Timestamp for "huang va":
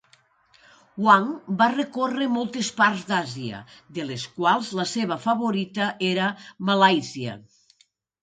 1.01-1.65